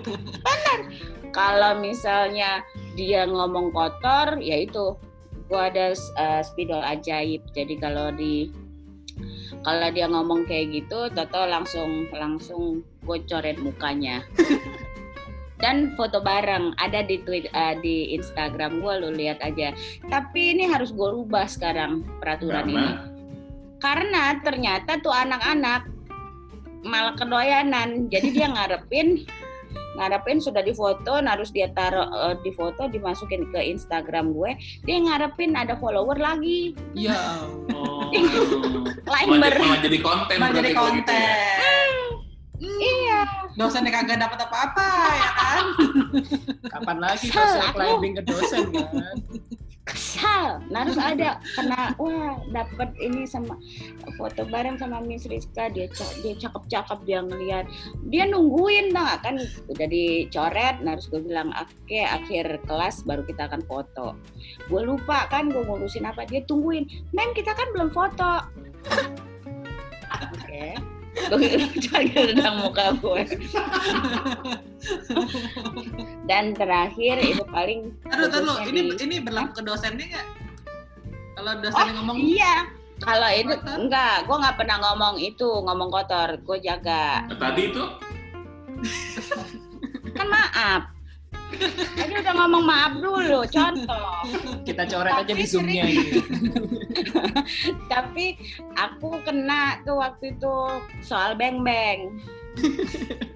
[1.38, 2.60] Kalau misalnya
[3.00, 5.00] dia ngomong kotor ya itu
[5.48, 7.48] gua ada uh, spidol ajaib.
[7.56, 8.52] Jadi kalau di
[9.64, 14.24] kalau dia ngomong kayak gitu Toto langsung langsung gue coret mukanya
[15.60, 19.76] dan foto bareng ada di tweet uh, di Instagram gue lo lihat aja.
[20.08, 22.80] Tapi ini harus gue rubah sekarang peraturan ini.
[22.80, 23.20] Karena
[23.80, 25.88] karena ternyata tuh anak-anak
[26.84, 28.08] malah kedoyanan.
[28.08, 29.24] Jadi dia ngarepin
[30.00, 34.56] ngarepin sudah difoto nah harus dia taruh eh, di foto dimasukin ke Instagram gue.
[34.88, 36.72] Dia ngarepin ada follower lagi.
[36.96, 37.20] Ya
[37.76, 38.08] oh,
[39.16, 41.20] lain malah, ber malah jadi konten Malah jadi kalau gitu ya.
[41.20, 41.90] konten.
[42.60, 44.88] iya Dosennya kagak dapat apa-apa
[45.20, 45.66] ya kan?
[46.72, 49.18] Kapan lagi aku- climbing ke dosen kan?
[49.90, 51.42] kesal nah harus ada.
[51.58, 53.58] Kena wah dapat ini sama
[54.22, 55.68] foto bareng sama Miss Rizka.
[55.74, 55.90] Dia
[56.22, 57.66] dia cakep-cakep dia ngeliat.
[58.14, 59.20] Dia nungguin tau nggak?
[59.26, 64.14] Kan udah dicoret nah harus gue bilang oke akhir kelas baru kita akan foto.
[64.70, 66.24] Gue lupa kan gue ngurusin apa.
[66.30, 68.46] Dia tungguin mem kita kan belum foto.
[70.30, 70.78] Oke.
[70.78, 70.89] gue
[71.86, 73.24] cari redang muka gue
[76.26, 80.28] dan terakhir itu paling Aduh, aduh, khususnya ini di- ini berlaku ke dosennya nggak?
[81.34, 82.56] Kalau dosennya ngomong Iya.
[83.00, 83.76] Kalau itu Kotor?
[83.80, 87.24] enggak, gue nggak pernah ngomong itu ngomong kotor, gue jaga.
[87.32, 87.84] Tadi itu
[90.12, 90.84] Kan maaf.
[91.98, 94.14] Tadi udah ngomong maaf dulu, contoh.
[94.64, 96.22] Kita coret aja di zoomnya sering- gitu.
[97.94, 98.38] Tapi
[98.78, 100.56] aku kena tuh waktu itu
[101.02, 102.22] soal beng beng.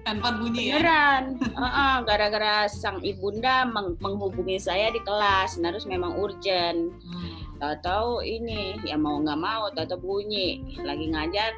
[0.04, 0.76] handphone bunyi ya.
[0.78, 1.24] Beneran.
[1.40, 6.92] Heeh, gara-gara sang ibunda meng- menghubungi saya di kelas, nah, terus memang urgent.
[6.92, 7.32] Hmm.
[7.56, 11.56] Tahu-tahu ini ya mau nggak mau, tahu bunyi lagi ngajar,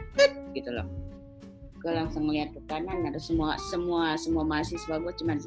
[0.54, 0.86] gitu loh.
[1.82, 5.38] Gue langsung lihat ke kanan, ada semua semua semua mahasiswa gue cuman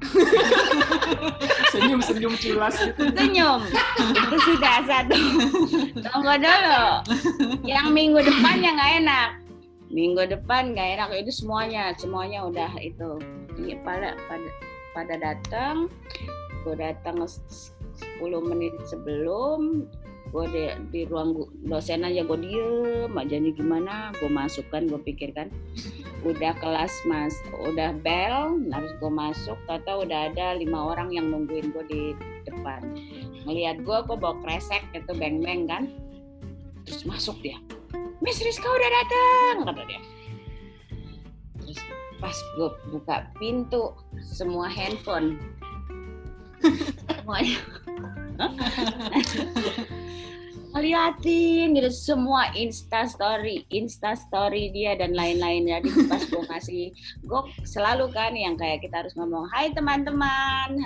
[1.72, 3.02] Senyum-senyum culas gitu.
[3.14, 3.60] senyum.
[4.10, 5.16] Itu sudah satu.
[5.94, 6.84] Tunggu dulu.
[7.62, 9.28] Yang minggu depan yang nggak enak.
[9.90, 11.08] Minggu depan nggak enak.
[11.14, 13.20] Itu semuanya semuanya udah itu.
[13.58, 14.50] Iya, pada pada
[14.92, 15.86] pada datang.
[16.62, 17.72] Gue datang s-
[18.20, 19.84] 10 menit sebelum
[20.30, 20.62] gue di,
[20.94, 21.34] di ruang
[21.66, 24.14] dosen aja gue diem aja nih gimana?
[24.22, 25.50] Gue masukkan gue pikirkan.
[26.22, 31.74] Udah kelas mas udah bel harus gue masuk atau udah ada lima orang yang nungguin
[31.74, 32.02] gue di
[32.46, 32.82] depan.
[33.46, 35.90] Ngelihat gue gue bawa kresek itu beng beng kan.
[36.86, 37.58] Terus masuk dia.
[38.22, 40.00] Miss Rizka udah datang kata dia.
[41.58, 41.80] Terus
[42.22, 45.40] pas gue buka pintu semua handphone.
[47.20, 47.56] Semuanya
[50.70, 56.84] ngeliatin gitu semua insta story insta story dia dan lain-lain jadi pas gue ngasih.
[57.26, 60.78] Gue selalu kan yang kayak kita harus ngomong hai teman-teman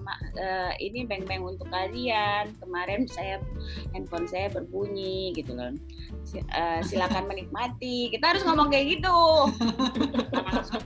[0.00, 2.54] ma- eh, ini beng-beng untuk kalian.
[2.62, 3.42] Kemarin saya
[3.90, 5.74] handphone saya berbunyi gitu kan.
[6.34, 8.14] Eh, silakan menikmati.
[8.14, 9.18] Kita harus ngomong kayak gitu.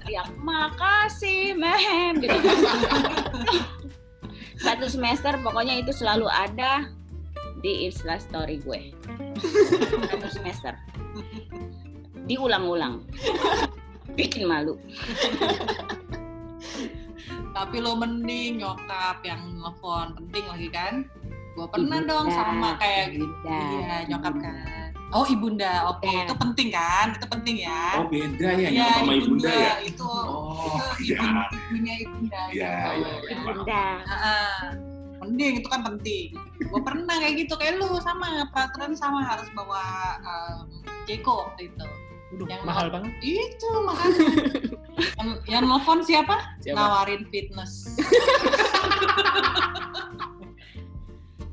[0.01, 2.37] Teriak makasih mem gitu
[4.61, 6.85] satu semester pokoknya itu selalu ada
[7.61, 8.81] di Insta story gue
[10.09, 10.73] satu semester
[12.25, 13.05] diulang-ulang
[14.15, 14.77] bikin malu
[17.51, 20.95] Tapi lo mending nyokap yang nelfon penting lagi kan?
[21.59, 23.27] Gue pernah Ibunda, dong sama kayak gitu.
[23.27, 23.59] ibunda.
[23.59, 24.89] Iya, nyokap kan.
[25.11, 25.73] Oh, ibunda.
[25.91, 26.23] Oke, Iya.
[26.25, 27.07] itu penting kan?
[27.19, 27.83] Itu penting ya.
[27.99, 29.73] Oh beda ya, nyokap sama ibunda ya.
[29.83, 31.21] Itu Oh, itu iya.
[31.51, 32.41] ibunya ibunda.
[32.55, 33.03] Iya, gitu.
[33.03, 33.31] iya, iya.
[33.35, 34.55] ibunda Heeh.
[35.21, 36.29] mending itu kan penting.
[36.61, 39.81] Gue pernah kayak gitu kayak lu sama peraturan sama harus bawa
[40.21, 40.69] um,
[41.09, 41.87] Jeko waktu itu.
[42.37, 43.11] Udah, Yang mahal banget.
[43.25, 44.29] Itu makanya.
[45.19, 46.37] yang, yang nelfon siapa?
[46.63, 46.79] Siapa?
[46.79, 47.97] Nawarin fitness.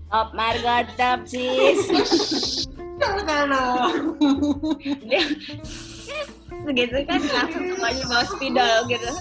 [0.08, 1.84] top margot top sis
[2.98, 3.92] Kalau
[5.04, 5.24] dia
[6.68, 9.08] gitu kan langsung semuanya bawa spidol gitu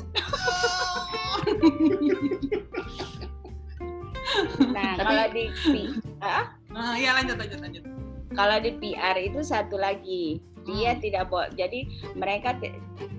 [4.70, 7.82] nah Tapi- kalau di P- ah, Nah, ya lanjut lanjut lanjut.
[8.36, 11.00] kalau di PR itu satu lagi dia Hmm.
[11.00, 12.52] tidak boleh jadi mereka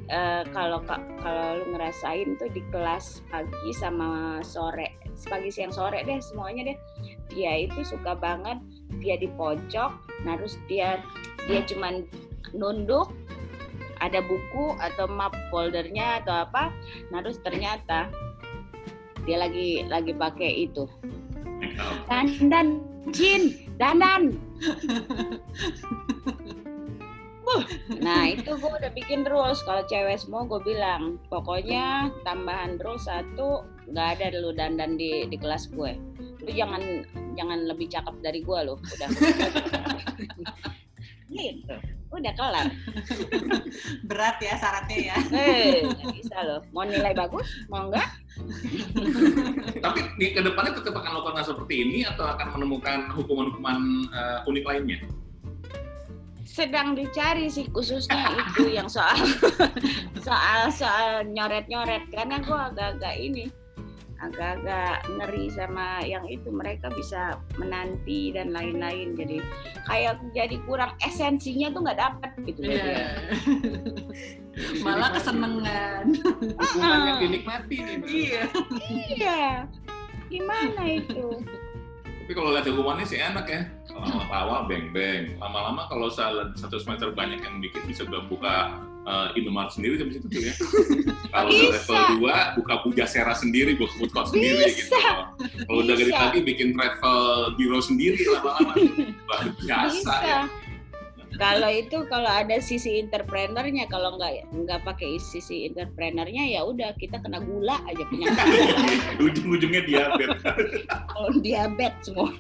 [0.08, 6.04] eh, kalau ka- kalau lu ngerasain tuh di kelas pagi sama sore pagi siang sore
[6.04, 6.78] deh semuanya deh
[7.28, 8.62] dia itu suka banget
[9.00, 11.02] dia di pojok nah terus dia
[11.46, 12.06] dia cuman
[12.52, 13.10] nunduk
[13.98, 16.70] ada buku atau map foldernya atau apa
[17.10, 18.12] nah terus ternyata
[19.28, 20.88] dia lagi lagi pakai itu.
[21.60, 22.08] Make up.
[22.08, 22.80] dandan
[23.12, 24.40] Jin dandan.
[28.04, 29.64] Nah itu gue udah bikin rules.
[29.64, 35.38] Kalau cewek semua gue bilang pokoknya tambahan rules satu nggak ada lu dandan di di
[35.40, 35.96] kelas gue.
[36.44, 37.04] Lu jangan
[37.36, 38.76] jangan lebih cakep dari gue lu.
[38.76, 39.10] Udah
[41.32, 41.76] gitu.
[42.08, 42.68] Udah kelar.
[44.10, 45.18] Berat ya syaratnya ya.
[45.36, 45.84] eh
[46.16, 46.62] bisa loh.
[46.72, 48.08] Mau nilai bagus mau enggak
[49.86, 53.80] Tapi di ke depannya tetap akan melakukan hal seperti ini atau akan menemukan hukuman-hukuman
[54.14, 55.00] eh, unik lainnya?
[56.58, 59.14] sedang dicari sih khususnya itu yang soal
[60.26, 63.46] soal soal nyoret nyoret karena gue agak-agak ini
[64.18, 69.38] agak-agak ngeri sama yang itu mereka bisa menanti dan lain-lain jadi
[69.86, 72.60] kayak jadi kurang esensinya tuh nggak dapet gitu.
[72.66, 73.14] Iya.
[74.86, 76.06] Malah kesenengan.
[76.58, 77.98] Hukuman yang dinikmati nih.
[78.06, 78.44] Iya.
[79.14, 79.46] iya
[80.28, 81.40] gimana itu
[82.28, 83.62] Tapi kalau lihat hukumannya sih enak ya.
[83.88, 85.40] Kalau awal beng-beng.
[85.40, 90.42] Lama-lama kalau satu semester banyak yang bikin bisa buka uh, Indomaret sendiri di situ tuh
[90.44, 90.54] ya.
[91.34, 94.84] Kalau udah level 2, buka Pujasera sendiri, buka food court sendiri Bisa.
[94.84, 94.98] gitu.
[95.66, 98.74] Kalau udah gede lagi bikin travel biro sendiri lama-lama.
[99.28, 100.42] Luar biasa bisa ya.
[101.38, 107.20] kalau itu kalau ada sisi entrepreneurnya kalau nggak nggak pakai sisi entrepreneurnya ya udah kita
[107.22, 108.42] kena gula aja penyakit
[109.28, 110.42] Ujung-ujungnya diabetes.
[110.88, 112.32] kalau diabetes semua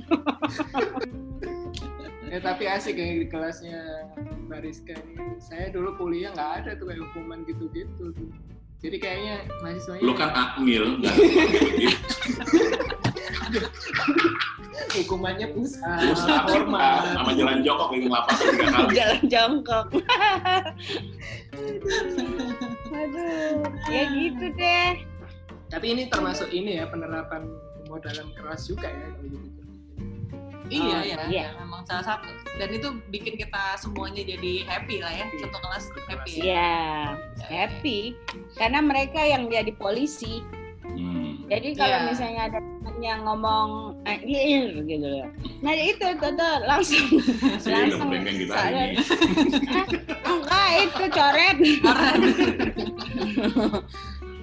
[2.33, 3.79] Ya tapi asik kayak di kelasnya
[4.47, 5.39] Mbak Rizka ini.
[5.39, 8.29] Saya dulu kuliah nggak ada tuh kayak hukuman gitu-gitu tuh.
[8.77, 11.15] Jadi kayaknya mahasiswanya Lu kan akmil, nggak
[11.79, 11.97] gitu.
[14.97, 17.01] hukumannya pusat, Usaha formal.
[17.13, 18.89] sama jalan jongkok lima lapangan tiga kali.
[18.97, 19.87] jalan jongkok
[22.97, 24.91] aduh ya gitu deh
[25.67, 27.45] Tapi ini termasuk ini ya penerapan
[27.85, 29.56] modalan keras juga ya kalau gitu.
[30.67, 31.45] Iya Oh, ya, iya.
[31.45, 32.27] ya, memang salah satu.
[32.55, 35.39] Dan itu bikin kita semuanya jadi happy lah ya, Happy.
[35.39, 36.45] satu kelas happy ya.
[36.45, 36.67] ya
[37.47, 37.99] happy
[38.53, 40.43] karena mereka yang jadi polisi
[40.87, 41.45] Hmm.
[41.45, 42.07] Jadi kalau Iya.
[42.07, 43.69] misalnya ada teman yang ngomong
[44.03, 45.27] eh, ir gitu ya.
[45.61, 47.05] Nah itu tuh, tuh langsung
[47.67, 48.97] langsung kita ini.
[50.31, 51.57] enggak itu coret.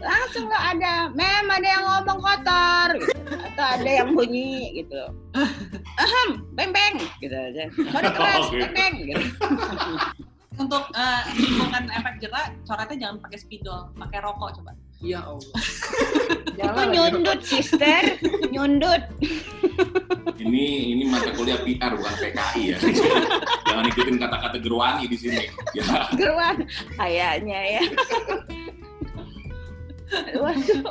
[0.04, 3.16] Langsung nggak ada mem ada yang ngomong kotor gitu.
[3.24, 5.02] atau ada yang bunyi gitu
[5.96, 7.64] ahem beng beng gitu aja
[8.12, 8.60] keras Oh, gitu.
[8.68, 9.24] beng beng gitu
[10.54, 14.70] Untuk eh, menimbulkan efek jerak, coretnya jangan pakai spidol, pakai rokok coba.
[15.02, 15.50] Ya Allah.
[16.54, 18.14] itu nyundut sister
[18.54, 19.02] nyundut
[20.38, 20.64] Ini
[20.94, 22.78] ini mata kuliah PR bukan PKI ya.
[23.66, 25.50] Jangan ikutin kata-kata gerwani di sini.
[25.74, 26.06] Ya.
[26.14, 26.62] geruan
[26.94, 27.82] kayaknya ya
[30.42, 30.82] waduh.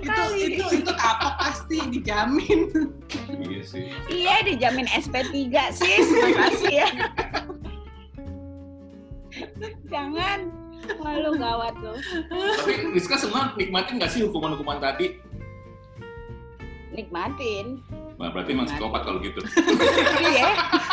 [0.00, 2.60] Itu itu itu kapok pasti dijamin.
[3.44, 3.86] Iya sih.
[4.10, 5.34] iya dijamin SP3
[5.72, 6.88] sis makasih ya.
[9.88, 10.50] Jangan.
[11.00, 11.96] Malu gawat tuh
[12.28, 15.16] Tapi Rizka senang nikmatin nggak sih hukuman-hukuman tadi?
[16.94, 17.82] nikmatin.
[18.14, 19.42] Nah, berarti emang psikopat kalau gitu.
[20.22, 20.50] iya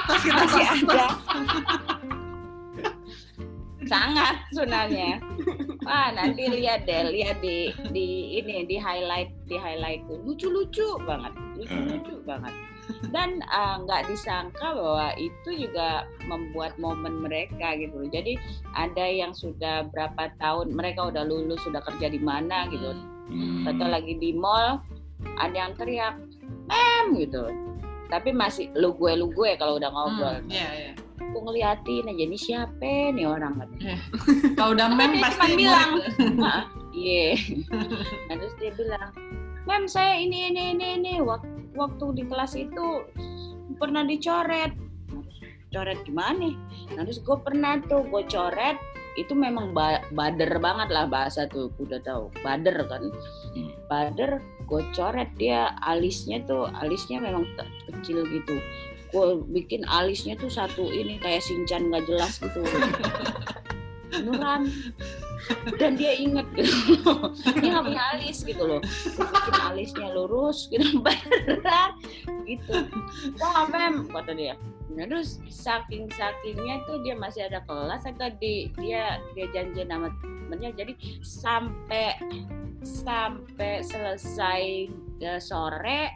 [0.10, 1.08] masih ada.
[3.86, 5.22] Sangat sebenarnya
[5.86, 10.20] wah nanti lihat deh lihat di di ini di highlight di highlight tuh.
[10.26, 12.54] Lucu lucu banget lucu lucu banget.
[13.14, 18.36] Dan eh, nggak disangka bahwa itu juga membuat momen mereka gitu jadi
[18.76, 22.92] ada yang sudah berapa tahun mereka udah lulus sudah kerja di mana gitu.
[23.32, 23.64] Hmm.
[23.64, 24.84] atau lagi di mall
[25.40, 26.20] ada yang teriak
[26.68, 27.48] mem gitu.
[28.12, 30.36] Tapi masih lu gue lu gue kalau udah ngobrol.
[30.44, 30.94] Hmm, Iya, iya.
[31.22, 33.54] Aku ngeliatin aja ini siapa nih orang?
[33.56, 33.96] Katanya.
[34.54, 35.90] Kalau udah mem Dia pasti bilang.
[36.02, 36.42] murid.
[36.42, 37.38] "Ah, iya.
[38.28, 39.10] Nah, terus dia bilang
[39.64, 43.06] mem saya ini ini ini ini Wak- waktu di kelas itu
[43.78, 44.74] pernah dicoret.
[45.70, 46.52] Coret gimana?
[46.92, 48.76] Nah terus gue pernah tuh gue coret
[49.14, 52.28] itu memang ba- bader banget lah bahasa tuh udah tahu.
[52.42, 53.02] Bader kan.
[53.52, 53.72] Hmm.
[53.86, 57.44] bader gue coret dia alisnya tuh alisnya memang
[57.86, 58.56] kecil gitu
[59.12, 62.64] gue bikin alisnya tuh satu ini kayak sinchan nggak jelas gitu.
[64.12, 64.72] Beneran.
[65.76, 67.32] Dan dia inget gitu.
[67.60, 68.82] Dia nggak punya alis gitu loh.
[69.20, 71.04] Bikin alisnya lurus gitu.
[71.04, 71.92] Beneran.
[72.48, 72.88] Gitu.
[73.40, 74.56] Wah mem kata dia.
[74.92, 80.12] Nah terus saking sakingnya tuh dia masih ada kelas atau di dia dia janjian sama
[80.20, 80.72] temennya.
[80.76, 80.94] Jadi
[81.24, 82.16] sampai
[82.84, 84.64] sampai selesai
[85.22, 86.12] eh, sore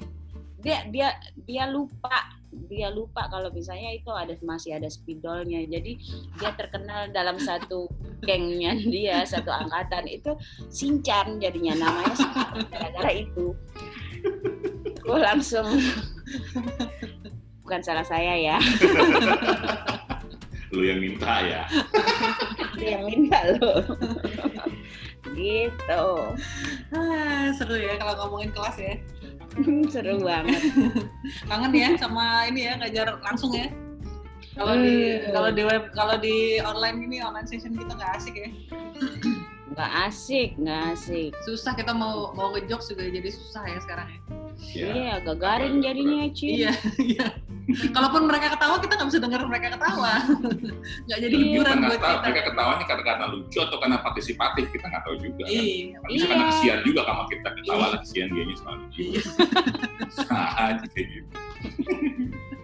[0.66, 1.14] dia dia
[1.46, 2.35] dia lupa
[2.66, 5.62] dia lupa kalau misalnya itu ada masih ada spidolnya.
[5.68, 6.00] Jadi
[6.40, 7.92] dia terkenal dalam satu
[8.24, 10.08] gengnya dia satu angkatan.
[10.08, 10.40] Itu
[10.72, 12.16] Sinchan jadinya namanya
[12.72, 13.54] gara-gara itu.
[15.06, 15.66] Gue langsung
[17.64, 18.58] bukan salah saya ya.
[20.76, 21.64] Lu yang minta ya.
[22.76, 23.80] dia yang minta lo
[25.36, 26.06] gitu.
[26.94, 28.96] Ah, seru ya kalau ngomongin kelas ya.
[29.94, 30.62] seru banget
[31.50, 33.72] Kangen ya sama ini ya ngajar langsung ya.
[34.56, 35.32] Kalau di Hmm.
[35.36, 38.50] kalau di web kalau di online ini online session kita nggak asik ya.
[39.76, 44.20] nggak asik nggak asik Susah kita mau mau ngejokes juga jadi susah ya sekarang ya.
[44.76, 44.88] Ya.
[44.92, 46.72] iya agak garing jadinya Cin Iya,
[47.16, 47.28] iya.
[47.66, 50.22] Kalaupun mereka ketawa kita nggak bisa dengar mereka ketawa.
[51.10, 52.22] Nggak jadi kita hiburan buat tahu kita.
[52.22, 55.42] mereka ketawanya karena karena lucu atau karena partisipatif kita nggak tahu juga.
[55.42, 55.50] Kan?
[55.50, 55.98] Iya.
[56.06, 56.52] Bisa karena Iya.
[56.54, 58.84] kesian juga sama kita ketawa lah kesian dianya selalu.
[58.96, 59.22] Iya.
[60.16, 61.28] Nah, aja kayak gitu.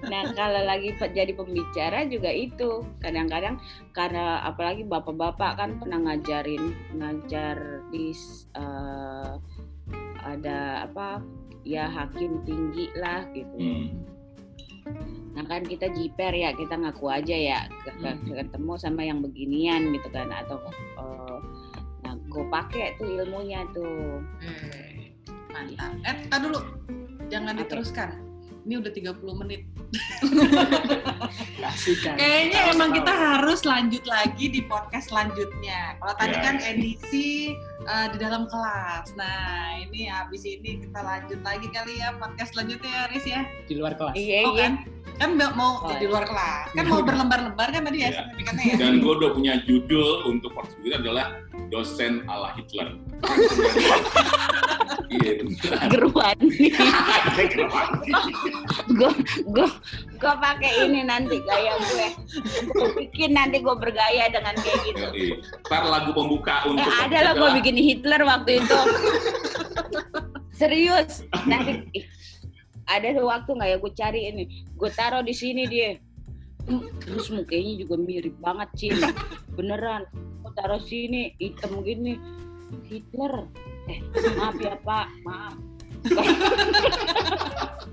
[0.08, 3.58] Nah kalau lagi jadi pembicara juga itu kadang-kadang
[3.92, 8.14] karena apalagi bapak-bapak kan pernah ngajarin ngajar di
[8.56, 9.32] eh,
[10.22, 11.22] ada apa
[11.64, 13.56] ya hakim tinggi lah gitu.
[13.58, 13.86] Hmm.
[15.32, 17.60] Nah kan kita jiper ya kita ngaku aja ya
[18.02, 18.26] Hmm.
[18.28, 21.38] ketemu sama yang beginian gitu kan atau eh,
[22.04, 24.20] nah gue pakai tuh ilmunya tuh.
[24.42, 25.14] Eh,
[25.54, 25.92] mantap.
[26.04, 26.60] Eh, tar dulu.
[27.32, 27.62] Jangan Apa?
[27.64, 28.10] diteruskan.
[28.62, 29.62] Ini udah 30 menit.
[32.02, 32.16] Kan.
[32.16, 32.98] Kayaknya emang tahu.
[33.02, 35.98] kita harus lanjut lagi di podcast selanjutnya.
[35.98, 36.44] Kalau tadi Ya.
[36.46, 39.14] kan edisi uh, di dalam kelas.
[39.16, 43.42] Nah, ini habis ini kita lanjut lagi kali ya podcast selanjutnya ya, Riz ya.
[43.66, 44.14] di luar kelas.
[44.14, 44.62] Iya Oh, iya.
[44.62, 44.74] kan?
[45.18, 46.66] Kan mau Oh, di luar kelas.
[46.72, 48.18] Kan mau berlembar-lembar kan tadi ya Iya.
[48.22, 48.76] sertifikatnya ya.
[48.78, 51.26] Dan gue udah punya judul untuk podcast kita adalah
[51.70, 52.98] dosen ala Hitler.
[55.12, 55.92] Iya benar.
[55.92, 56.38] Geruan.
[57.36, 57.68] Keren.
[59.00, 59.12] gue
[59.52, 59.68] gue
[60.16, 62.08] gue pakai ini nanti gaya gue
[62.72, 65.06] gue bikin nanti gue bergaya dengan kayak gitu.
[65.68, 68.80] Ntar lagu pembuka eh untuk ada loh gue bikin Hitler waktu itu
[70.56, 72.06] serius nanti
[72.86, 74.44] ada waktu nggak ya gue cari ini
[74.78, 75.98] gue taruh di sini dia
[76.62, 78.94] Hmm, terus mukanya juga mirip banget Cin
[79.58, 80.06] beneran
[80.58, 82.18] taruh sini hitam gini
[82.88, 83.48] Hitler
[83.90, 84.00] eh
[84.38, 85.56] maaf ya pak maaf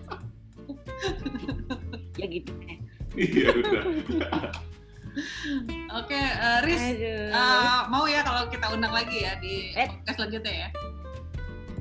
[2.18, 2.78] ya gitu eh.
[3.18, 3.82] Iya udah.
[5.98, 7.34] Oke, eh, Riz, Aduh.
[7.34, 10.68] eh, mau ya kalau kita undang lagi ya di podcast selanjutnya ya.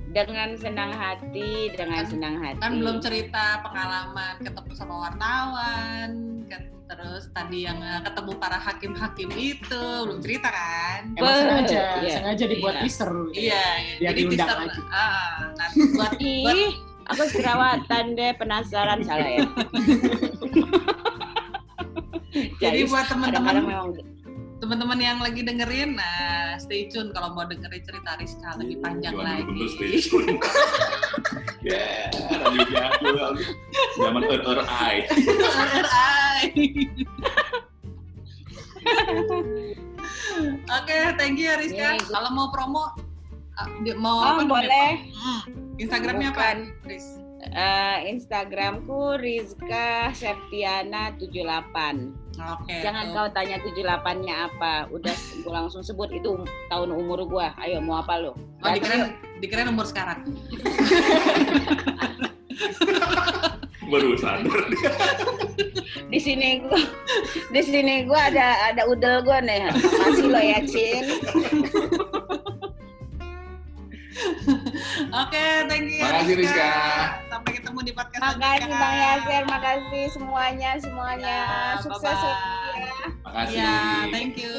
[0.08, 6.10] Dengan senang hati dengan Kan- senang hati Kan belum cerita pengalaman ketemu sama wartawan,
[6.46, 11.12] ke- terus tadi yang eh, ketemu para hakim-hakim itu belum cerita kan?
[11.14, 12.16] Emang Be- sengaja, iya.
[12.16, 12.82] sengaja dibuat Iya.
[12.82, 13.12] teaser.
[13.32, 13.64] Iya,
[14.00, 14.58] Biar jadi teaser.
[14.58, 14.80] lagi.
[14.88, 16.12] Ah, nah, buat
[16.46, 16.72] buat ih
[17.08, 19.48] aku jerawatan deh penasaran salah ya
[22.58, 23.96] jadi buat teman-teman memang
[24.58, 29.26] teman-teman yang lagi dengerin, nah stay tune kalau mau dengerin cerita Rizka lebih panjang Jangan
[29.26, 29.48] lagi.
[29.50, 30.26] bener station.
[31.66, 33.34] Ya, radio jadul.
[33.98, 34.24] Zaman
[34.70, 35.04] ai.
[35.10, 36.66] RRI.
[40.78, 41.98] Oke, thank you ya Rizka.
[41.98, 42.06] Nih.
[42.08, 42.94] Kalau mau promo,
[43.58, 44.44] ah, mau oh apa?
[44.46, 45.42] boleh Hmm,
[45.82, 46.70] Instagramnya apa?
[46.86, 47.17] Riz?
[47.48, 52.86] Eh, Instagramku Rizka Septiana 78 Oke.
[52.86, 53.14] Jangan tuh.
[53.18, 54.86] kau tanya 78-nya apa.
[54.94, 56.38] Udah gue langsung sebut itu
[56.70, 57.50] tahun umur gua.
[57.58, 58.38] Ayo mau apa lo?
[58.62, 60.22] Oh, dikirain, dikirain umur sekarang.
[63.92, 64.70] Baru sadar.
[66.12, 66.78] Di sini gua
[67.50, 69.74] di sini gua ada ada udel gua nih.
[69.74, 71.06] Makasih lo ya, Cin.
[75.22, 76.72] Oke, thank you ya Makasih, Rizka.
[77.30, 78.70] Sampai ketemu di podcast Makasih.
[78.72, 81.38] Bang Yasir, makasih semuanya semuanya.
[81.46, 82.82] Ya, Sukses bye-bye.
[82.82, 82.98] ya.
[83.24, 83.58] Makasih.
[83.58, 83.76] Iya,
[84.10, 84.56] thank you.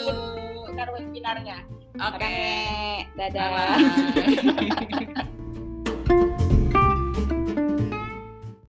[0.75, 1.59] Ntar webinarnya.
[1.99, 2.15] Oke.
[2.15, 2.39] Oke.
[3.19, 3.49] Dadah.
[3.51, 5.27] Bye-bye.